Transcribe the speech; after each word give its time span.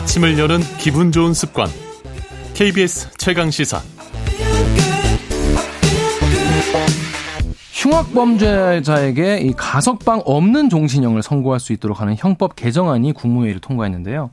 아침을 0.00 0.38
여는 0.38 0.60
기분 0.78 1.12
좋은 1.12 1.34
습관. 1.34 1.68
KBS 2.54 3.10
최강 3.18 3.50
시사. 3.50 3.82
흉악범죄자에게 7.74 9.40
이 9.40 9.52
가석방 9.52 10.22
없는 10.24 10.70
종신형을 10.70 11.22
선고할 11.22 11.60
수 11.60 11.74
있도록 11.74 12.00
하는 12.00 12.14
형법 12.16 12.56
개정안이 12.56 13.12
국무회의를 13.12 13.60
통과했는데요. 13.60 14.30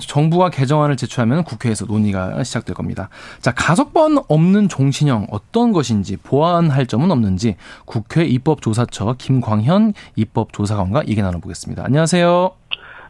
정부가 0.00 0.48
개정안을 0.48 0.96
제출하면 0.96 1.44
국회에서 1.44 1.84
논의가 1.84 2.42
시작될 2.42 2.74
겁니다. 2.74 3.10
자, 3.42 3.52
가석방 3.52 4.24
없는 4.26 4.70
종신형 4.70 5.26
어떤 5.30 5.72
것인지 5.72 6.16
보완할 6.16 6.86
점은 6.86 7.10
없는지 7.10 7.56
국회 7.84 8.24
입법조사처 8.24 9.16
김광현 9.18 9.92
입법조사관과 10.16 11.08
얘기 11.08 11.20
나눠보겠습니다. 11.20 11.84
안녕하세요. 11.84 12.63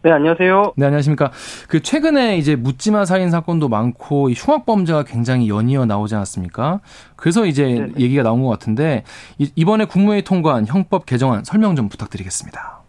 네, 0.04 0.12
안녕하세요. 0.12 0.74
네, 0.76 0.84
안녕하십니까. 0.84 1.30
그 1.66 1.80
최근에 1.80 2.36
이제 2.36 2.56
묻지마 2.56 3.06
살인 3.06 3.30
사건도 3.30 3.70
많고 3.70 4.28
흉악 4.32 4.66
범죄가 4.66 5.04
굉장히 5.04 5.48
연이어 5.48 5.86
나오지 5.86 6.14
않았습니까? 6.14 6.80
그래서 7.16 7.46
이제 7.46 7.64
네네. 7.64 7.92
얘기가 7.98 8.22
나온 8.22 8.42
것 8.42 8.50
같은데 8.50 9.04
이번에 9.56 9.86
국무회의 9.86 10.20
통과한 10.20 10.66
형법 10.66 11.06
개정안 11.06 11.42
설명 11.44 11.74
좀 11.74 11.88
부탁드리겠습니다. 11.88 12.80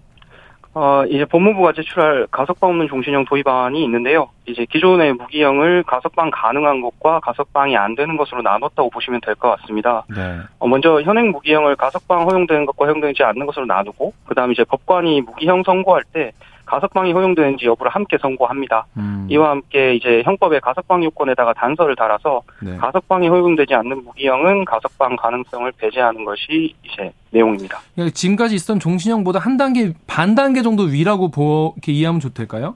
어, 0.73 1.06
이제 1.06 1.23
법무부가 1.23 1.72
제출할 1.72 2.28
가석방 2.32 2.72
없는 2.72 2.90
종신형 2.90 3.23
도입안이 3.30 3.82
있는데요. 3.86 4.28
이제 4.45 4.66
기존의 4.70 5.14
무기형을 5.14 5.84
가석방 5.84 6.32
가능한 6.32 6.82
것과 6.82 7.22
가석방이 7.22 7.78
안 7.78 7.95
되는 7.95 8.18
것으로 8.18 8.42
나눴다고 8.42 8.90
보시면 8.90 9.22
될 9.22 9.36
것 9.36 9.56
같습니다. 9.62 10.04
네. 10.14 10.40
어, 10.59 10.68
먼저 10.68 11.02
현행 11.02 11.32
무기형을 11.32 11.78
가석방 11.78 12.30
허용되는 12.30 12.66
것과 12.66 12.88
허용되지 12.88 13.23
않는 13.23 13.45
것으로 13.45 13.66
나누고, 13.66 14.11
그 14.28 14.36
다음 14.36 14.52
이제 14.52 14.66
법관이 14.66 15.22
무기형 15.22 15.64
선고할 15.64 16.04
때 16.11 16.34
가석방이 16.76 17.14
허용되는지 17.14 17.66
여부를 17.66 17.92
함께 17.92 18.18
선고합니다. 18.22 18.86
음. 18.98 19.28
이와 19.30 19.52
함께 19.52 19.95
이제 19.95 20.22
형법의 20.26 20.59
가석방 20.62 21.04
요건에다가 21.06 21.54
단서를 21.54 21.95
달아서 21.95 22.42
네. 22.62 22.76
가석방이 22.78 23.28
허용되지 23.30 23.73
않는 23.73 24.04
무기형은 24.04 24.66
가석방 24.66 25.16
가능성을 25.16 25.72
배제하는 25.78 26.26
것이 26.26 26.76
이제 26.84 27.12
내용입니다. 27.32 27.80
그러니까 27.94 28.14
지금까지 28.14 28.56
있었던 28.56 28.80
종신형보다 28.80 29.40
한 29.40 29.56
단계 29.58 29.94
반 30.06 30.36
단계 30.36 30.62
정도 30.62 30.84
위라고 30.84 31.32
보 31.32 31.73
이렇게 31.78 31.94
이해하면 31.94 32.20
좋을까요? 32.20 32.76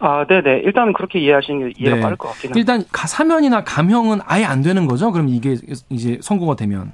아, 0.00 0.24
네네. 0.26 0.60
일단은 0.64 0.92
그렇게 0.92 1.18
이해하시는 1.18 1.60
게 1.60 1.74
이해가 1.78 1.96
네. 1.96 2.02
빠를 2.02 2.16
것 2.16 2.28
같긴 2.28 2.50
합니다. 2.50 2.74
일단 2.74 2.86
사면이나 2.92 3.64
감형은 3.64 4.20
아예 4.24 4.44
안 4.44 4.62
되는 4.62 4.86
거죠? 4.86 5.12
그럼 5.12 5.28
이게 5.28 5.56
이제 5.88 6.18
선고가 6.20 6.56
되면? 6.56 6.92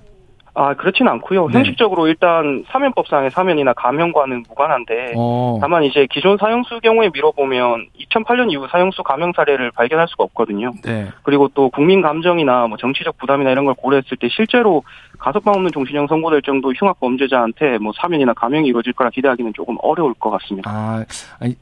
아, 0.58 0.72
그렇진 0.72 1.06
않고요. 1.06 1.48
네. 1.48 1.58
형식적으로 1.58 2.08
일단 2.08 2.64
사면법상의 2.68 3.30
사면이나 3.30 3.74
감형과는 3.74 4.44
무관한데 4.48 5.12
어. 5.14 5.58
다만 5.60 5.84
이제 5.84 6.06
기존 6.10 6.38
사형수 6.38 6.80
경우에 6.80 7.10
미뤄보면 7.12 7.88
2008년 8.00 8.50
이후 8.50 8.66
사형수 8.70 9.02
감형 9.02 9.34
사례를 9.36 9.70
발견할 9.72 10.08
수가 10.08 10.24
없거든요. 10.24 10.72
네. 10.82 11.08
그리고 11.24 11.48
또 11.48 11.68
국민 11.68 12.00
감정이나 12.00 12.68
뭐 12.68 12.78
정치적 12.78 13.18
부담이나 13.18 13.50
이런 13.50 13.66
걸 13.66 13.74
고려했을 13.74 14.16
때 14.16 14.28
실제로 14.30 14.82
가석방 15.18 15.54
없는 15.54 15.72
종신형 15.72 16.06
선고될 16.06 16.40
정도 16.40 16.72
흉악 16.72 17.00
범죄자한테 17.00 17.76
뭐 17.76 17.92
사면이나 18.00 18.32
감형이 18.32 18.66
이루어질 18.66 18.94
거라 18.94 19.10
기대하기는 19.10 19.52
조금 19.54 19.76
어려울 19.82 20.14
것 20.14 20.30
같습니다. 20.30 20.70
아, 20.70 21.04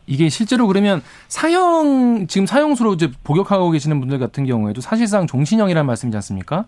이게 0.07 0.29
실제로 0.29 0.69
그러면 0.69 1.03
사형 1.27 2.29
지금 2.29 2.47
사형수로 2.47 2.95
이제 2.95 3.11
복역하고 3.25 3.73
계시는 3.73 3.99
분들 3.99 4.21
같은 4.21 4.47
경우에도 4.47 4.81
사실상 4.81 5.27
종신형이라는 5.27 5.85
말씀이지 5.85 6.17
않습니까? 6.17 6.67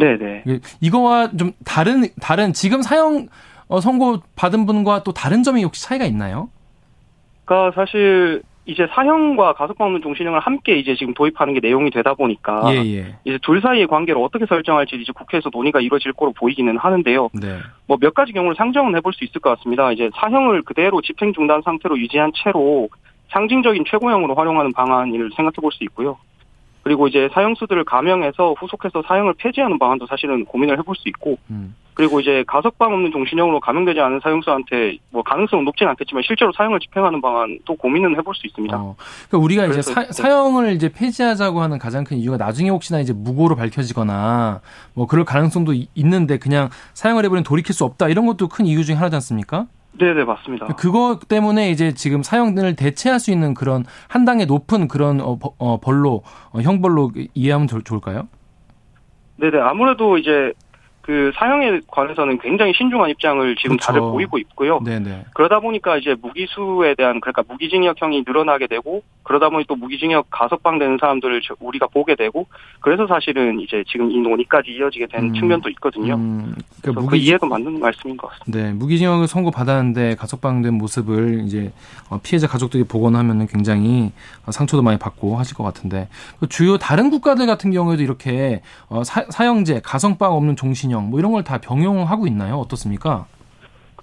네네. 0.00 0.44
이거와 0.80 1.30
좀 1.36 1.52
다른 1.64 2.04
다른 2.20 2.52
지금 2.52 2.82
사형 2.82 3.28
어, 3.68 3.80
선고 3.80 4.18
받은 4.34 4.66
분과 4.66 5.02
또 5.04 5.12
다른 5.12 5.42
점이 5.42 5.62
혹시 5.62 5.84
차이가 5.84 6.04
있나요? 6.06 6.48
그러니까 7.44 7.74
사실 7.80 8.42
이제 8.66 8.86
사형과 8.94 9.54
가석방 9.54 9.86
없는 9.88 10.02
종신형을 10.02 10.40
함께 10.40 10.78
이제 10.78 10.94
지금 10.94 11.12
도입하는 11.14 11.54
게 11.54 11.60
내용이 11.60 11.90
되다 11.90 12.14
보니까 12.14 12.62
예, 12.72 12.76
예. 12.78 13.16
이제 13.24 13.38
둘 13.42 13.60
사이의 13.60 13.86
관계를 13.88 14.20
어떻게 14.22 14.46
설정할지 14.46 14.96
이제 14.96 15.12
국회에서 15.12 15.50
논의가 15.52 15.80
이루어질 15.80 16.12
거로 16.12 16.32
보이기는 16.32 16.76
하는데요. 16.76 17.30
네. 17.34 17.58
뭐 17.86 17.96
몇 18.00 18.14
가지 18.14 18.32
경우를 18.32 18.54
상정은 18.56 18.94
해볼 18.96 19.12
수 19.12 19.24
있을 19.24 19.40
것 19.40 19.56
같습니다. 19.56 19.90
이제 19.92 20.10
사형을 20.14 20.62
그대로 20.62 21.00
집행 21.02 21.32
중단 21.32 21.62
상태로 21.64 21.98
유지한 21.98 22.32
채로 22.34 22.88
상징적인 23.30 23.84
최고형으로 23.86 24.34
활용하는 24.34 24.72
방안을 24.72 25.30
생각해 25.36 25.54
볼 25.60 25.72
수 25.72 25.84
있고요. 25.84 26.16
그리고 26.82 27.08
이제 27.08 27.28
사형수들을 27.32 27.84
감형해서 27.84 28.54
후속해서 28.58 29.02
사형을 29.06 29.34
폐지하는 29.34 29.78
방안도 29.78 30.06
사실은 30.06 30.44
고민을 30.44 30.78
해볼 30.78 30.96
수 30.96 31.08
있고, 31.08 31.38
음. 31.50 31.74
그리고 31.94 32.18
이제 32.20 32.44
가석방 32.46 32.94
없는 32.94 33.10
종신형으로 33.10 33.60
감형되지 33.60 34.00
않은 34.00 34.20
사형수한테 34.22 34.96
뭐 35.10 35.22
가능성은 35.22 35.66
높지는 35.66 35.90
않겠지만 35.90 36.22
실제로 36.24 36.50
사형을 36.52 36.80
집행하는 36.80 37.20
방안도 37.20 37.76
고민은 37.76 38.16
해볼 38.16 38.34
수 38.34 38.46
있습니다. 38.46 38.74
어. 38.74 38.96
그러니까 39.28 39.44
우리가 39.44 39.66
이제 39.66 39.82
사, 39.82 40.04
네. 40.04 40.12
사형을 40.12 40.72
이제 40.72 40.90
폐지하자고 40.90 41.60
하는 41.60 41.78
가장 41.78 42.04
큰 42.04 42.16
이유가 42.16 42.38
나중에 42.38 42.70
혹시나 42.70 43.00
이제 43.00 43.12
무고로 43.12 43.54
밝혀지거나 43.56 44.62
뭐 44.94 45.06
그럴 45.06 45.26
가능성도 45.26 45.74
있는데 45.94 46.38
그냥 46.38 46.70
사형을 46.94 47.24
해버리면 47.24 47.44
돌이킬 47.44 47.74
수 47.74 47.84
없다 47.84 48.08
이런 48.08 48.24
것도 48.24 48.48
큰 48.48 48.64
이유 48.64 48.82
중에 48.82 48.94
하나지 48.94 49.16
않습니까? 49.16 49.66
네네 49.98 50.24
맞습니다. 50.24 50.66
그거 50.66 51.18
때문에 51.28 51.70
이제 51.70 51.92
지금 51.92 52.22
사형을 52.22 52.76
대체할 52.76 53.20
수 53.20 53.30
있는 53.30 53.54
그런 53.54 53.84
한 54.08 54.24
단계 54.24 54.44
높은 54.44 54.88
그런 54.88 55.20
어, 55.20 55.38
어 55.58 55.80
벌로 55.80 56.22
어, 56.52 56.60
형벌로 56.60 57.12
이해하면 57.34 57.68
좋을까요? 57.84 58.28
네네 59.36 59.58
아무래도 59.58 60.18
이제 60.18 60.52
그 61.10 61.32
사형에 61.34 61.80
관해서는 61.88 62.38
굉장히 62.38 62.72
신중한 62.72 63.10
입장을 63.10 63.56
지금 63.56 63.70
그렇죠. 63.70 63.86
다들 63.86 64.00
보이고 64.00 64.38
있고요. 64.38 64.78
네네. 64.78 65.24
그러다 65.34 65.58
보니까 65.58 65.96
이제 65.96 66.14
무기수에 66.22 66.94
대한 66.94 67.20
그러니까 67.20 67.42
무기징역형이 67.48 68.22
늘어나게 68.24 68.68
되고 68.68 69.02
그러다 69.24 69.48
보니 69.48 69.64
또 69.66 69.74
무기징역 69.74 70.26
가석방 70.30 70.78
되는 70.78 70.98
사람들을 71.00 71.42
우리가 71.58 71.88
보게 71.88 72.14
되고 72.14 72.46
그래서 72.78 73.08
사실은 73.08 73.58
이제 73.58 73.82
지금 73.88 74.08
이 74.12 74.20
논의까지 74.20 74.70
이어지게 74.70 75.08
된 75.08 75.24
음. 75.24 75.34
측면도 75.34 75.68
있거든요. 75.70 76.14
음. 76.14 76.54
그러니까 76.80 77.02
무기... 77.02 77.10
그 77.10 77.16
이해도 77.16 77.46
맞는 77.46 77.80
말씀인 77.80 78.16
것 78.16 78.28
같습니다. 78.28 78.58
네, 78.58 78.72
무기징역을 78.72 79.26
선고 79.26 79.50
받았는데 79.50 80.14
가석방된 80.14 80.74
모습을 80.74 81.42
이제 81.44 81.72
어, 82.08 82.20
피해자 82.22 82.46
가족들이 82.46 82.84
보거나 82.84 83.18
하면은 83.18 83.48
굉장히 83.48 84.12
상처도 84.48 84.82
많이 84.82 84.96
받고 84.96 85.36
하실 85.36 85.56
것 85.56 85.64
같은데 85.64 86.08
그 86.38 86.48
주요 86.48 86.78
다른 86.78 87.10
국가들 87.10 87.46
같은 87.46 87.72
경우에도 87.72 88.02
이렇게 88.04 88.62
어, 88.88 89.02
사, 89.02 89.24
사형제 89.28 89.80
가석방 89.84 90.32
없는 90.32 90.54
종신 90.54 90.92
진영 91.00 91.10
뭐 91.10 91.18
이런 91.18 91.32
걸 91.32 91.40
다 91.42 91.58
병용하고 91.58 92.26
있나요? 92.26 92.56
어떻습니까? 92.56 93.26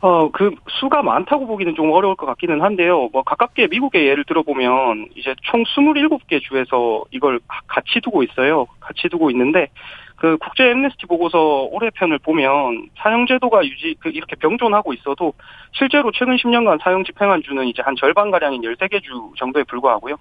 어, 0.01 0.29
그 0.31 0.51
수가 0.79 1.01
많다고 1.03 1.45
보기는 1.47 1.75
좀 1.75 1.91
어려울 1.91 2.15
것 2.15 2.25
같기는 2.25 2.61
한데요. 2.61 3.09
뭐 3.13 3.23
가깝게 3.23 3.67
미국의 3.67 4.07
예를 4.07 4.23
들어보면 4.25 5.09
이제 5.15 5.35
총 5.43 5.63
27개 5.63 6.41
주에서 6.41 7.03
이걸 7.11 7.39
같이 7.67 7.99
두고 8.01 8.23
있어요. 8.23 8.65
같이 8.79 9.07
두고 9.09 9.29
있는데 9.31 9.67
그 10.15 10.37
국제 10.37 10.65
엠네스티 10.65 11.05
보고서 11.07 11.67
올해 11.71 11.89
편을 11.91 12.19
보면 12.19 12.89
사형 12.97 13.27
제도가 13.27 13.63
유지 13.65 13.95
그 13.99 14.09
이렇게 14.09 14.35
병존하고 14.35 14.93
있어도 14.93 15.33
실제로 15.73 16.11
최근 16.11 16.35
10년간 16.37 16.81
사형 16.81 17.03
집행한 17.03 17.41
주는 17.43 17.65
이제 17.67 17.81
한 17.83 17.95
절반 17.95 18.31
가량인 18.31 18.61
13개 18.63 19.01
주 19.03 19.31
정도에 19.37 19.63
불과하고요. 19.63 20.15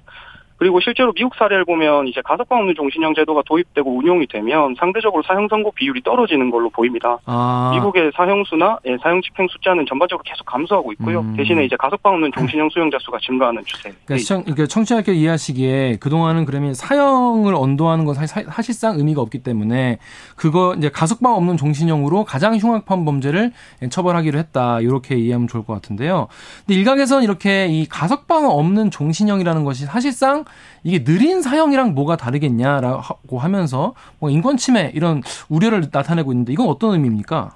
그리고 0.59 0.81
실제로 0.81 1.12
미국 1.12 1.34
사례를 1.34 1.65
보면 1.65 2.09
이제 2.09 2.22
가석방 2.25 2.61
없는 2.61 2.75
종신형 2.75 3.15
제도가 3.15 3.43
도입되고 3.47 3.99
운용이 3.99 4.27
되면 4.27 4.75
상대적으로 4.78 5.22
사형 5.22 5.49
선고 5.49 5.71
비율이 5.72 6.03
떨어지는 6.03 6.50
걸로 6.50 6.71
보입니다. 6.71 7.19
아. 7.27 7.72
미국의 7.75 8.12
사형 8.17 8.44
수나 8.44 8.78
예, 8.87 8.97
사형 9.03 9.21
집행 9.22 9.47
숫자는 9.49 9.84
전반적으로 9.87 10.22
계속 10.25 10.44
감소하고 10.47 10.93
있고요. 10.93 11.21
음. 11.21 11.37
대신에 11.37 11.65
이제 11.65 11.77
가석방 11.77 12.15
없는 12.15 12.31
종신형 12.33 12.71
수용자 12.71 12.99
수가 13.00 13.19
증가하는 13.21 13.62
추세. 13.67 13.93
그러니까, 14.06 14.17
시청, 14.17 14.43
그러니까 14.43 14.67
청취자께 14.67 15.12
이해하시기에 15.12 15.97
그동안은 16.00 16.47
그러면 16.47 16.73
사형을 16.73 17.55
언도하는 17.55 18.06
건 18.06 18.15
사실, 18.15 18.47
사실상 18.50 18.97
의미가 18.97 19.21
없기 19.21 19.43
때문에 19.43 19.99
그거 20.37 20.75
이제 20.79 20.88
가석방 20.88 21.35
없는 21.35 21.58
종신형으로 21.58 22.25
가장 22.25 22.56
흉악한 22.56 23.05
범죄를 23.05 23.53
처벌하기로 23.91 24.38
했다. 24.38 24.81
이렇게 24.81 25.17
이해하면 25.17 25.49
좋을 25.49 25.64
것 25.64 25.75
같은데요. 25.75 26.29
근데 26.67 26.81
일각에서는 26.81 27.23
이렇게 27.23 27.67
이 27.67 27.87
가석방 27.87 28.49
없는 28.49 28.91
종신형이라는 28.91 29.64
것이 29.64 29.85
사실상 29.85 30.45
이게 30.84 31.02
느린 31.04 31.43
사형이랑 31.43 31.94
뭐가 31.94 32.16
다르겠냐라고 32.16 33.38
하면서 33.38 33.94
뭐 34.20 34.31
인권 34.31 34.56
침해 34.56 34.90
이런 34.94 35.22
우려를 35.48 35.84
나타내고 35.93 36.32
있는데 36.32 36.52
이건 36.52 36.69
어떤 36.69 36.93
의미입니까? 36.94 37.50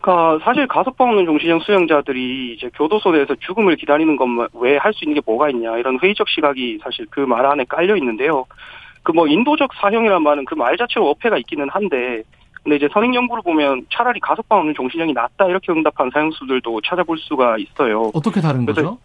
그러니까 0.00 0.44
사실 0.44 0.66
가석방 0.66 1.08
없는 1.08 1.24
종신형 1.24 1.60
수용자들이 1.60 2.54
이제 2.56 2.70
교도소 2.74 3.12
내에서 3.12 3.34
죽음을 3.36 3.76
기다리는 3.76 4.16
것만 4.16 4.48
왜 4.54 4.76
할 4.76 4.92
수 4.92 5.04
있는 5.04 5.14
게 5.14 5.22
뭐가 5.24 5.48
있냐 5.50 5.78
이런 5.78 5.98
회의적 6.02 6.28
시각이 6.28 6.78
사실 6.82 7.06
그 7.10 7.20
말 7.26 7.46
안에 7.46 7.64
깔려 7.68 7.96
있는데요. 7.96 8.44
그 9.02 9.12
뭐 9.12 9.26
인도적 9.26 9.70
사형이란 9.80 10.22
말은 10.22 10.44
그 10.44 10.54
말 10.56 10.76
자체로 10.76 11.08
어폐가 11.10 11.38
있기는 11.38 11.68
한데 11.70 12.22
근데 12.62 12.76
이제 12.76 12.88
선행 12.92 13.14
연구를 13.14 13.42
보면 13.42 13.86
차라리 13.92 14.20
가석방 14.20 14.58
없는 14.60 14.74
종신형이 14.74 15.12
낫다 15.12 15.46
이렇게 15.46 15.70
응답한 15.72 16.10
사형수들도 16.12 16.80
찾아볼 16.82 17.18
수가 17.18 17.56
있어요. 17.58 18.10
어떻게 18.14 18.40
다른 18.40 18.64
거죠? 18.66 18.98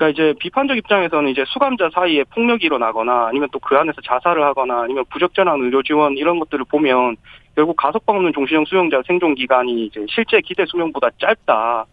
그러니까 0.00 0.08
이제 0.08 0.34
비판적 0.40 0.78
입장에서는 0.78 1.28
이제 1.28 1.44
수감자 1.46 1.90
사이에 1.92 2.24
폭력이 2.34 2.64
일어나거나 2.64 3.26
아니면 3.26 3.48
또 3.52 3.60
그 3.60 3.76
안에서 3.76 4.00
자살을 4.00 4.42
하거나 4.42 4.80
아니면 4.82 5.04
부적절한 5.10 5.60
의료 5.60 5.82
지원 5.82 6.16
이런 6.16 6.40
것들을 6.40 6.64
보면 6.64 7.16
결국 7.54 7.76
가석방 7.76 8.16
없는 8.16 8.32
종신형 8.32 8.64
수용자 8.64 9.02
생존 9.06 9.34
기간이 9.34 9.84
이제 9.86 10.04
실제 10.08 10.40
기대 10.40 10.64
수명보다 10.66 11.10
짧다. 11.20 11.84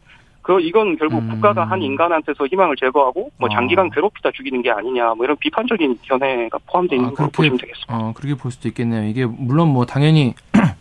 그 0.42 0.60
이건 0.62 0.96
결국 0.98 1.22
음. 1.22 1.30
국가가 1.30 1.66
한 1.66 1.82
인간한테서 1.84 2.48
희망을 2.48 2.78
제거하고 2.78 3.30
뭐 3.38 3.48
어. 3.48 3.54
장기간 3.54 3.90
괴롭히다 3.92 4.32
죽이는 4.32 4.62
게 4.62 4.72
아니냐 4.72 5.14
뭐 5.16 5.26
이런 5.26 5.36
비판적인 5.38 6.00
견해가 6.04 6.58
포함되어 6.68 6.96
있는 6.96 7.10
아, 7.10 7.14
걸로 7.14 7.30
그렇게- 7.30 7.36
보시면 7.50 7.58
되겠습니다. 7.58 7.94
어, 7.94 8.14
그렇게 8.16 8.34
볼 8.36 8.50
수도 8.52 8.70
있겠네요. 8.70 9.04
이게 9.10 9.26
물론 9.26 9.68
뭐 9.74 9.86
당연히 9.86 10.34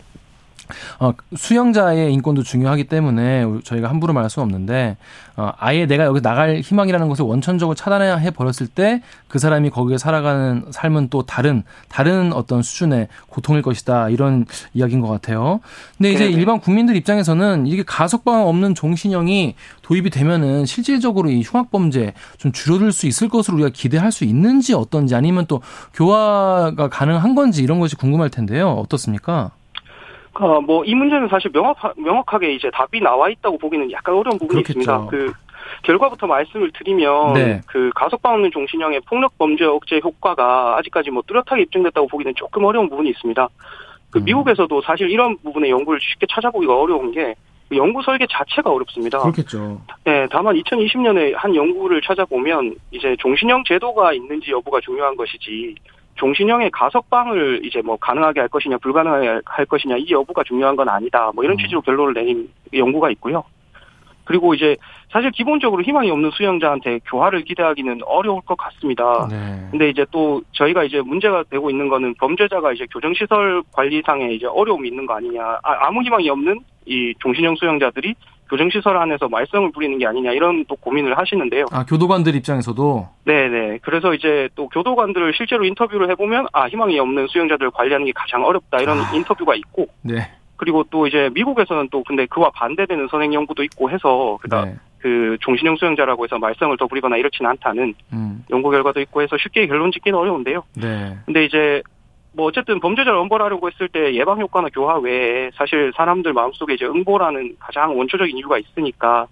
어, 0.99 1.13
수영자의 1.35 2.13
인권도 2.13 2.43
중요하기 2.43 2.85
때문에 2.85 3.45
저희가 3.65 3.89
함부로 3.89 4.13
말할 4.13 4.31
수는 4.31 4.45
없는데 4.45 4.97
어, 5.37 5.53
아예 5.59 5.87
내가 5.87 6.05
여기 6.05 6.21
나갈 6.21 6.61
희망이라는 6.61 7.09
것을 7.09 7.25
원천적으로 7.25 7.75
차단해 7.75 8.31
버렸을 8.31 8.67
때 8.67 9.03
그 9.29 9.39
사람이 9.39 9.71
거기에 9.71 9.99
살아가는 9.99 10.65
삶은 10.71 11.09
또 11.11 11.27
다른 11.27 11.63
다른 11.89 12.33
어떤 12.33 12.63
수준의 12.63 13.09
고통일 13.29 13.61
것이다 13.63 14.09
이런 14.09 14.47
이야기인 14.73 15.01
것 15.01 15.09
같아요. 15.09 15.61
근데 15.97 16.13
이제 16.13 16.25
네네. 16.25 16.39
일반 16.39 16.61
국민들 16.61 16.97
입장에서는 16.97 17.67
이게 17.67 17.83
가석방 17.85 18.47
없는 18.47 18.75
종신형이 18.75 19.55
도입이 19.83 20.11
되면은 20.11 20.65
실질적으로 20.65 21.31
이 21.31 21.43
흉악 21.43 21.71
범죄 21.71 22.15
좀 22.39 22.53
줄어들 22.53 22.93
수 22.93 23.07
있을 23.07 23.29
것으로 23.29 23.57
우리가 23.57 23.71
기대할 23.75 24.13
수 24.13 24.25
있는지 24.25 24.75
어떤지 24.75 25.15
아니면 25.15 25.47
또 25.49 25.61
교화가 25.93 26.89
가능한 26.89 27.35
건지 27.35 27.63
이런 27.63 27.79
것이 27.79 27.97
궁금할 27.97 28.31
텐데요. 28.31 28.71
어떻습니까? 28.71 29.51
어, 30.39 30.61
뭐, 30.61 30.85
이 30.85 30.95
문제는 30.95 31.29
사실 31.29 31.51
명확, 31.53 31.95
명확하게 31.97 32.55
이제 32.55 32.71
답이 32.71 33.01
나와 33.01 33.29
있다고 33.29 33.59
보기는 33.59 33.91
약간 33.91 34.15
어려운 34.15 34.39
부분이 34.39 34.63
그렇겠죠. 34.63 34.79
있습니다. 34.79 35.07
그, 35.07 35.33
결과부터 35.83 36.27
말씀을 36.27 36.71
드리면, 36.73 37.35
네. 37.35 37.61
그 37.67 37.91
가석방 37.95 38.35
없는 38.35 38.51
종신형의 38.51 39.01
폭력 39.09 39.37
범죄 39.39 39.65
억제 39.65 40.01
효과가 40.03 40.77
아직까지 40.79 41.11
뭐 41.11 41.23
뚜렷하게 41.27 41.63
입증됐다고 41.63 42.07
보기는 42.07 42.35
조금 42.37 42.65
어려운 42.65 42.89
부분이 42.89 43.11
있습니다. 43.11 43.49
그 44.11 44.19
음. 44.19 44.25
미국에서도 44.25 44.81
사실 44.83 45.11
이런 45.11 45.37
부분의 45.39 45.71
연구를 45.71 46.01
쉽게 46.01 46.27
찾아보기가 46.31 46.75
어려운 46.75 47.13
게그 47.13 47.77
연구 47.77 48.03
설계 48.03 48.27
자체가 48.31 48.71
어렵습니다. 48.71 49.19
그렇겠죠. 49.19 49.81
네, 50.05 50.27
다만 50.31 50.55
2020년에 50.57 51.35
한 51.35 51.55
연구를 51.55 52.01
찾아보면 52.03 52.77
이제 52.93 53.17
종신형 53.19 53.65
제도가 53.67 54.13
있는지 54.13 54.53
여부가 54.53 54.81
중요한 54.81 55.17
것이지 55.17 55.75
종신형의 56.17 56.71
가석방을 56.71 57.61
이제 57.65 57.83
뭐 57.83 57.97
가능하게 57.97 58.41
할 58.41 58.49
것이냐 58.49 58.79
불가능하게 58.79 59.41
할 59.45 59.67
것이냐 59.67 59.97
이 59.99 60.11
여부가 60.11 60.43
중요한 60.45 60.77
건 60.77 60.89
아니다. 60.89 61.31
뭐 61.35 61.45
이런 61.45 61.55
음. 61.55 61.59
취지로 61.59 61.81
결론을 61.83 62.15
내린 62.15 62.51
연구가 62.73 63.11
있고요. 63.11 63.45
그리고 64.25 64.55
이제 64.55 64.77
사실 65.11 65.31
기본적으로 65.31 65.83
희망이 65.83 66.11
없는 66.11 66.31
수용자한테 66.33 66.99
교화를 67.07 67.43
기대하기는 67.45 68.01
어려울 68.05 68.41
것 68.43 68.57
같습니다. 68.57 69.29
네. 69.31 69.69
근데 69.71 69.89
이제 69.89 70.05
또 70.11 70.43
저희가 70.53 70.83
이제 70.83 71.01
문제가 71.01 71.45
되고 71.49 71.71
있는 71.71 71.89
거는 71.89 72.15
범죄자가 72.19 72.73
이제 72.73 72.87
교정시설 72.93 73.63
관리상에 73.73 74.33
이제 74.33 74.47
어려움이 74.47 74.89
있는 74.89 75.07
거 75.07 75.15
아니냐. 75.15 75.43
아, 75.63 75.87
아무 75.87 76.03
희망이 76.03 76.29
없는 76.29 76.59
이 76.87 77.15
종신형 77.21 77.55
수용자들이 77.55 78.15
교정시설 78.49 78.97
안에서 78.97 79.29
말썽을 79.29 79.73
부리는 79.73 79.99
게 79.99 80.07
아니냐 80.07 80.33
이런 80.33 80.65
또 80.67 80.77
고민을 80.77 81.19
하시는데요. 81.19 81.67
아 81.73 81.85
교도관들 81.85 82.35
입장에서도 82.37 83.09
네네. 83.25 83.79
그래서 83.83 84.15
이제 84.15 84.49
또 84.55 84.69
교도관들을 84.69 85.33
실제로 85.37 85.65
인터뷰를 85.65 86.11
해보면 86.11 86.47
아 86.53 86.69
희망이 86.69 86.99
없는 86.99 87.27
수용자들을 87.29 87.71
관리하는 87.73 88.07
게 88.07 88.13
가장 88.15 88.45
어렵다 88.45 88.79
이런 88.81 88.99
아. 88.99 89.11
인터뷰가 89.13 89.55
있고 89.57 89.87
네. 90.03 90.31
그리고 90.57 90.85
또 90.91 91.07
이제 91.07 91.29
미국에서는 91.35 91.89
또 91.91 92.03
근데 92.05 92.27
그와 92.27 92.51
반대되는 92.51 93.09
선행 93.11 93.35
연구도 93.35 93.63
있고 93.65 93.91
해서 93.91 94.39
그다 94.41 94.65
네. 94.65 94.77
그 94.99 95.37
종신형 95.41 95.77
수용자라고 95.77 96.25
해서 96.25 96.39
말썽을 96.39 96.77
더 96.79 96.87
부리거나 96.87 97.17
이렇지는 97.17 97.51
않다는 97.51 97.95
음. 98.13 98.45
연구 98.51 98.71
결과도 98.71 99.01
있고 99.01 99.23
해서 99.23 99.37
쉽게 99.39 99.67
결론 99.67 99.93
짓기는 99.93 100.19
어려운데요. 100.19 100.65
네. 100.75 101.17
근데 101.27 101.45
이제 101.45 101.83
뭐 102.37 102.47
어쨌든 102.47 102.79
범죄자를 102.81 103.19
엄벌하려고 103.19 103.71
했을 103.71 103.89
때 103.89 104.15
예방 104.15 104.39
효과나 104.41 104.69
교화 104.69 104.99
외에 104.99 105.51
사실 105.57 105.91
사람들 105.97 106.35
마음속에 106.35 106.75
이제 106.75 106.85
응보라는 106.85 107.57
가장 107.59 107.99
원초적인 107.99 108.37
이유가 108.37 108.59
있으니까 108.59 109.27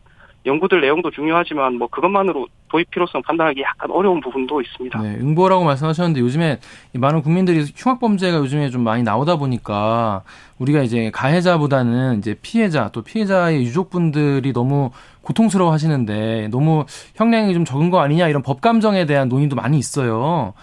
연구들 0.46 0.80
내용도 0.80 1.10
중요하지만 1.10 1.74
뭐 1.76 1.88
그것만으로 1.88 2.46
도입 2.68 2.90
필요성 2.90 3.22
판단하기 3.22 3.60
약간 3.62 3.90
어려운 3.90 4.20
부분도 4.20 4.60
있습니다. 4.60 5.00
네, 5.00 5.16
응보라고 5.20 5.64
말씀하셨는데 5.64 6.20
요즘에 6.20 6.58
이 6.94 6.98
많은 6.98 7.22
국민들이 7.22 7.64
흉악 7.76 8.00
범죄가 8.00 8.38
요즘에 8.38 8.70
좀 8.70 8.82
많이 8.82 9.02
나오다 9.02 9.36
보니까 9.36 10.22
우리가 10.58 10.82
이제 10.82 11.10
가해자보다는 11.12 12.18
이제 12.18 12.36
피해자 12.40 12.88
또 12.88 13.02
피해자의 13.02 13.62
유족분들이 13.64 14.52
너무 14.52 14.90
고통스러워 15.22 15.72
하시는데 15.72 16.48
너무 16.50 16.84
형량이 17.16 17.52
좀 17.54 17.64
적은 17.64 17.90
거 17.90 18.00
아니냐 18.00 18.28
이런 18.28 18.42
법 18.42 18.60
감정에 18.60 19.06
대한 19.06 19.28
논의도 19.28 19.56
많이 19.56 19.78
있어요. 19.78 20.54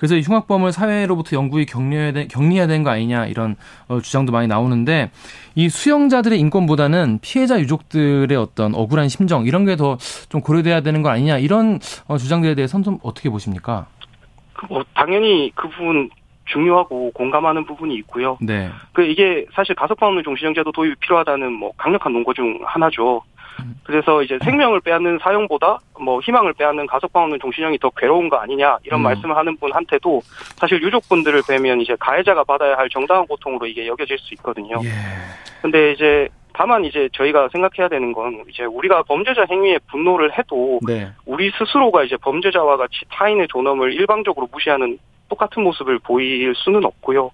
그래서 0.00 0.16
이 0.16 0.22
흉악범을 0.22 0.72
사회로부터 0.72 1.36
영구히 1.36 1.66
격리해야, 1.66 2.12
되, 2.12 2.26
격리해야 2.26 2.66
되는 2.66 2.82
거 2.82 2.90
아니냐 2.90 3.26
이런 3.26 3.56
어, 3.86 4.00
주장도 4.00 4.32
많이 4.32 4.48
나오는데 4.48 5.10
이 5.54 5.68
수용자들의 5.68 6.40
인권보다는 6.40 7.18
피해자 7.20 7.60
유족들의 7.60 8.34
어떤 8.34 8.74
억울한 8.74 9.10
심정 9.10 9.44
이런 9.44 9.66
게 9.66 9.76
더 9.76 9.98
좀 10.30 10.40
고려돼야 10.40 10.80
되는 10.80 11.02
거 11.02 11.10
아니냐 11.10 11.36
이런 11.36 11.78
어, 12.08 12.16
주장들에 12.16 12.54
대해서는 12.54 12.82
좀 12.82 12.98
어떻게 13.02 13.28
보십니까? 13.28 13.86
뭐 14.70 14.82
당연히 14.94 15.52
그 15.54 15.68
부분 15.68 16.08
중요하고 16.46 17.10
공감하는 17.12 17.66
부분이 17.66 17.94
있고요. 17.96 18.38
네. 18.40 18.70
그 18.94 19.02
이게 19.04 19.44
사실 19.54 19.74
가석방 19.74 20.08
없는 20.08 20.24
종신형제도 20.24 20.72
도입이 20.72 20.94
필요하다는 21.00 21.52
뭐 21.52 21.72
강력한 21.76 22.12
논거 22.14 22.32
중 22.32 22.58
하나죠. 22.64 23.22
그래서 23.84 24.22
이제 24.22 24.38
생명을 24.42 24.80
빼앗는 24.80 25.18
사형보다 25.20 25.78
뭐 26.00 26.20
희망을 26.20 26.52
빼앗는 26.54 26.86
가석방 26.86 27.24
없는 27.24 27.38
종신형이 27.40 27.78
더 27.78 27.90
괴로운 27.90 28.28
거 28.28 28.36
아니냐 28.36 28.78
이런 28.84 29.00
음. 29.00 29.02
말씀을 29.04 29.36
하는 29.36 29.56
분한테도 29.56 30.20
사실 30.56 30.82
유족분들을 30.82 31.42
뵈면 31.48 31.80
이제 31.80 31.96
가해자가 31.98 32.44
받아야 32.44 32.76
할 32.76 32.88
정당한 32.88 33.26
고통으로 33.26 33.66
이게 33.66 33.86
여겨질 33.86 34.18
수 34.18 34.34
있거든요. 34.34 34.76
예. 34.84 34.88
근데 35.62 35.92
이제 35.92 36.28
다만 36.52 36.84
이제 36.84 37.08
저희가 37.12 37.48
생각해야 37.52 37.88
되는 37.88 38.12
건 38.12 38.44
이제 38.48 38.64
우리가 38.64 39.02
범죄자 39.04 39.46
행위에 39.50 39.78
분노를 39.90 40.36
해도 40.36 40.80
네. 40.86 41.08
우리 41.24 41.50
스스로가 41.56 42.04
이제 42.04 42.16
범죄자와 42.16 42.76
같이 42.76 43.00
타인의 43.10 43.48
존엄을 43.48 43.92
일방적으로 43.92 44.48
무시하는 44.52 44.98
똑같은 45.28 45.62
모습을 45.62 46.00
보일 46.00 46.54
수는 46.56 46.84
없고요. 46.84 47.30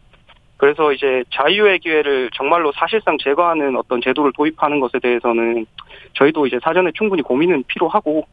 그래서 0.57 0.93
이제 0.93 1.23
자유의 1.31 1.81
기회를 1.81 2.31
정말로 2.35 2.73
사실상 2.73 3.19
제거하는 3.19 3.77
어떤 3.77 4.01
제도를 4.01 4.33
도입하는 4.35 4.81
것에 4.81 4.99
대해서는 4.99 5.67
저희도 6.15 6.47
이제 6.47 6.59
사전에 6.63 6.93
충분히 6.95 7.23
고민은 7.23 7.65
필요하고 7.67 8.27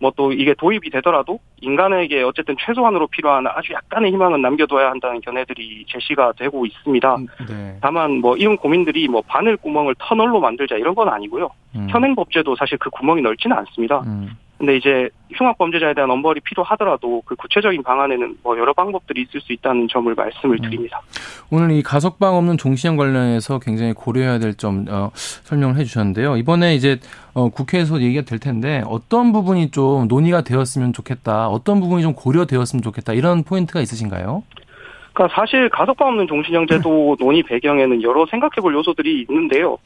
뭐 0.00 0.14
또 0.16 0.32
이게 0.32 0.54
도입이 0.54 0.90
되더라도 0.90 1.38
인간에게 1.60 2.22
어쨌든 2.22 2.56
최소한으로 2.58 3.06
필요한 3.08 3.46
아주 3.46 3.72
약간의 3.72 4.12
희망은 4.12 4.42
남겨둬야 4.42 4.90
한다는 4.90 5.20
견해들이 5.20 5.84
제시가 5.88 6.32
되고 6.32 6.66
있습니다. 6.66 7.16
네. 7.48 7.78
다만 7.80 8.20
뭐 8.20 8.36
이런 8.36 8.56
고민들이 8.56 9.08
뭐 9.08 9.22
바늘 9.26 9.56
구멍을 9.56 9.94
터널로 9.98 10.40
만들자 10.40 10.76
이런 10.76 10.94
건 10.94 11.08
아니고요. 11.08 11.50
음. 11.76 11.86
현행 11.90 12.14
법제도 12.14 12.54
사실 12.56 12.78
그 12.78 12.90
구멍이 12.90 13.22
넓지는 13.22 13.56
않습니다. 13.58 14.02
음. 14.06 14.30
근데 14.64 14.78
이제 14.78 15.10
흉악 15.36 15.58
범죄자에 15.58 15.92
대한 15.92 16.10
엄벌이 16.10 16.40
필요하더라도 16.40 17.22
그 17.26 17.36
구체적인 17.36 17.82
방안에는 17.82 18.38
뭐 18.42 18.56
여러 18.58 18.72
방법들이 18.72 19.22
있을 19.22 19.40
수 19.42 19.52
있다는 19.52 19.88
점을 19.88 20.12
말씀을 20.14 20.58
드립니다. 20.58 21.02
오늘 21.50 21.72
이 21.72 21.82
가석방 21.82 22.34
없는 22.34 22.56
종신형 22.56 22.96
관련해서 22.96 23.58
굉장히 23.58 23.92
고려해야 23.92 24.38
될 24.38 24.54
점 24.56 24.86
어, 24.88 25.10
설명을 25.14 25.76
해주셨는데요. 25.76 26.36
이번에 26.36 26.74
이제 26.76 26.98
어, 27.34 27.48
국회에서 27.50 28.00
얘기가 28.00 28.22
될 28.22 28.38
텐데 28.38 28.82
어떤 28.86 29.32
부분이 29.32 29.72
좀 29.72 30.06
논의가 30.08 30.42
되었으면 30.42 30.92
좋겠다, 30.92 31.48
어떤 31.48 31.80
부분이 31.80 32.02
좀 32.02 32.14
고려되었으면 32.14 32.82
좋겠다 32.82 33.12
이런 33.12 33.42
포인트가 33.42 33.80
있으신가요? 33.80 34.44
그러니까 35.12 35.34
사실 35.36 35.68
가석방 35.68 36.08
없는 36.08 36.26
종신형 36.28 36.68
제도 36.68 37.16
논의 37.18 37.42
배경에는 37.42 38.02
여러 38.02 38.24
생각해볼 38.30 38.72
요소들이 38.74 39.26
있는데요. 39.28 39.76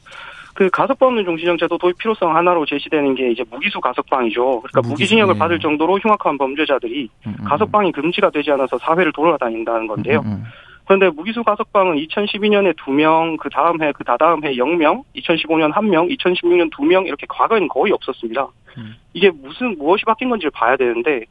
그 0.53 0.69
가석방 0.69 1.09
없는 1.09 1.25
종신형 1.25 1.57
제도 1.57 1.77
도입 1.77 1.97
필요성 1.97 2.35
하나로 2.35 2.65
제시되는 2.65 3.15
게 3.15 3.31
이제 3.31 3.43
무기수 3.49 3.79
가석방이죠. 3.79 4.43
그러니까 4.61 4.81
무기수, 4.81 4.91
무기징역을 4.91 5.35
예. 5.35 5.39
받을 5.39 5.59
정도로 5.59 5.99
흉악한 5.99 6.37
범죄자들이 6.37 7.09
음, 7.27 7.35
음. 7.39 7.45
가석방이 7.45 7.91
금지가 7.91 8.29
되지 8.31 8.51
않아서 8.51 8.77
사회를 8.77 9.11
돌아다닌다는 9.11 9.87
건데요. 9.87 10.19
음, 10.25 10.31
음, 10.31 10.43
그런데 10.85 11.09
무기수 11.09 11.43
가석방은 11.43 11.97
2012년에 11.97 12.75
2명, 12.75 13.37
그 13.37 13.49
다음 13.49 13.81
해, 13.83 13.91
그 13.91 14.03
다다음 14.03 14.43
해 14.43 14.53
0명, 14.53 15.03
2015년 15.15 15.71
1명, 15.71 16.17
2016년 16.17 16.71
2명 16.71 17.05
이렇게 17.05 17.27
과거에는 17.29 17.67
거의 17.67 17.93
없었습니다. 17.93 18.47
음. 18.77 18.95
이게 19.13 19.29
무슨 19.29 19.77
무엇이 19.77 20.03
바뀐 20.05 20.29
건지를 20.29 20.51
봐야 20.51 20.75
되는데 20.75 21.25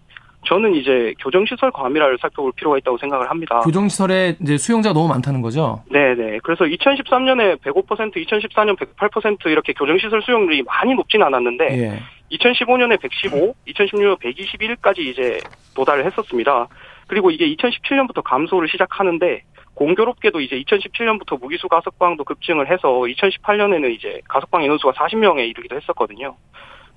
저는 0.47 0.75
이제 0.75 1.15
교정시설 1.21 1.71
과밀화를 1.73 2.19
살펴볼 2.21 2.53
필요가 2.53 2.79
있다고 2.79 2.99
생각을 2.99 3.29
합니다. 3.29 3.61
교정시설에 3.61 4.37
이제 4.41 4.57
수용자가 4.57 4.95
너무 4.95 5.09
많다는 5.09 5.43
거죠. 5.43 5.83
네네. 5.91 6.41
그래서 6.43 6.65
2013년에 6.65 7.61
105%, 7.61 8.15
2014년 8.15 8.77
108% 8.79 9.47
이렇게 9.47 9.73
교정시설 9.73 10.23
수용률이 10.23 10.63
많이 10.63 10.95
높진 10.95 11.23
않았는데 11.23 11.65
예. 11.79 12.03
2015년에 12.37 13.01
115, 13.01 13.55
2016년 13.67 14.19
121까지 14.21 14.99
이제 14.99 15.41
도달을 15.75 16.05
했었습니다. 16.07 16.69
그리고 17.07 17.31
이게 17.31 17.47
2017년부터 17.55 18.23
감소를 18.23 18.69
시작하는데 18.69 19.43
공교롭게도 19.75 20.41
이제 20.41 20.61
2017년부터 20.63 21.41
무기수 21.41 21.69
가석방도 21.69 22.25
급증을 22.25 22.71
해서 22.71 22.89
2018년에는 22.89 23.91
이제 23.93 24.21
가석방 24.29 24.63
인원수가 24.65 24.93
40명에 24.93 25.49
이르기도 25.49 25.77
했었거든요. 25.77 26.37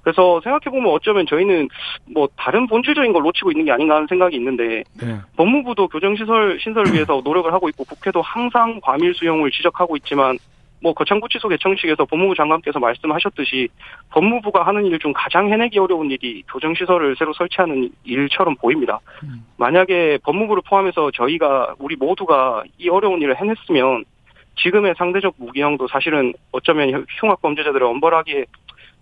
그래서 0.02 0.42
생각해보면 0.44 0.92
어쩌면 0.92 1.26
저희는 1.28 1.70
뭐 2.14 2.28
다른 2.36 2.68
본질적인 2.68 3.14
걸 3.14 3.24
놓치고 3.24 3.52
있는 3.52 3.66
게 3.66 3.72
아닌가 3.72 3.96
하는 3.96 4.08
생각이 4.08 4.36
있는데 4.36 4.84
네. 5.00 5.18
법무부도 5.38 5.88
교정시설 5.90 6.60
신설을 6.60 6.94
위해서 6.94 7.22
노력을 7.24 7.52
하고 7.54 7.70
있고 7.70 7.84
국회도 7.86 8.22
항상 8.22 8.80
과밀 8.82 9.14
수용을 9.14 9.52
지적하고 9.52 9.96
있지만 9.98 10.38
뭐 10.84 10.94
거창구치소 10.94 11.48
개청식에서 11.50 12.06
법무부 12.06 12.34
장관께서 12.34 12.80
말씀하셨듯이 12.80 13.68
법무부가 14.10 14.66
하는 14.66 14.86
일 14.88 14.98
중 14.98 15.14
가장 15.16 15.52
해내기 15.52 15.78
어려운 15.78 16.10
일이 16.10 16.44
교정시설을 16.52 17.16
새로 17.18 17.34
설치하는 17.34 17.92
일처럼 18.04 18.56
보입니다. 18.56 19.00
음. 19.24 19.46
만약에 19.58 20.18
법무부를 20.24 20.64
포함해서 20.68 21.12
저희가 21.12 21.76
우리 21.78 21.96
모두가 21.96 22.64
이 22.80 22.90
어려운 22.90 23.22
일을 23.22 23.40
해냈으면 23.40 24.06
지금의 24.58 24.96
상대적 24.98 25.36
무기형도 25.38 25.88
사실은 25.88 26.34
어쩌면 26.52 27.06
흉악 27.20 27.42
범죄자들의 27.42 27.88
엄벌하기에 27.88 28.46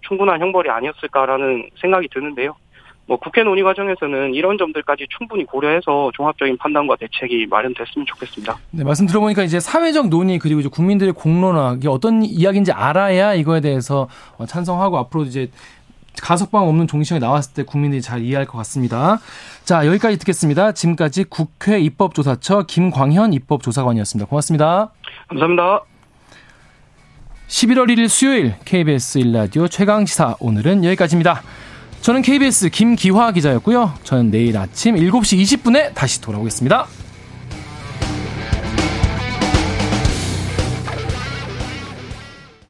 충분한 0.01 0.39
형벌이 0.41 0.70
아니었을까라는 0.70 1.70
생각이 1.79 2.08
드는데요. 2.12 2.56
뭐 3.10 3.18
국회 3.18 3.44
논의 3.44 3.63
과정에서는 3.63 4.36
이런 4.36 4.60
점들까지 4.60 5.08
충분히 5.10 5.44
고려해서 5.44 6.12
종합적인 6.13 6.58
판단과 6.58 6.96
대책이 6.98 7.48
마련됐으면 7.48 8.06
좋겠습니다. 8.06 8.56
네, 8.70 8.84
말씀 8.84 9.08
들어보니까 9.08 9.41
이제 9.44 9.60
사회적 9.60 10.10
논의 10.10 10.38
그리고 10.38 10.60
이제 10.60 10.70
국민들의 10.70 11.13
공론화 11.13 11.77
이게 11.77 11.88
어떤 11.88 12.24
이야기인지 12.24 12.72
알아야 12.72 13.34
이거에 13.34 13.62
대해서 13.62 14.08
어, 14.38 14.46
찬성하고 14.46 15.00
앞으로 15.00 15.24
이제 15.24 15.50
가석방 16.22 16.68
없는 16.68 16.86
종신형이 16.86 17.20
나왔을 17.20 17.56
때 17.56 17.63
국민들이 17.63 18.01
잘 18.01 18.22
이해할 18.22 18.46
것 18.46 18.60
같습니다. 18.60 19.18
자, 19.63 19.88
여기까지 19.88 20.20
듣겠습니다. 20.20 20.74
지금까지 20.74 21.24
국회 21.24 21.79
입법조사처 21.79 22.63
김광현 22.68 23.34
입법조사관이었습니다. 23.34 24.29
고맙습니다. 24.29 24.91
감사합니다. 25.29 25.82
11월 27.50 27.88
1일 27.89 28.08
수요일 28.08 28.53
KBS 28.63 29.20
1라디오 29.20 29.70
최강시사 29.70 30.36
오늘은 30.39 30.86
여기까지입니다. 30.86 31.41
저는 32.00 32.22
KBS 32.22 32.70
김기화 32.70 33.32
기자였고요. 33.32 33.96
저는 34.03 34.29
내일 34.29 34.56
아침 34.56 34.96
7시 34.96 35.41
20분에 35.41 35.96
다시 35.96 36.22
돌아오겠습니다. 36.22 36.88